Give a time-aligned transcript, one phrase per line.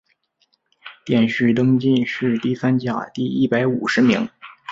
[1.05, 4.27] 殿试登进士第三甲第一百五十名。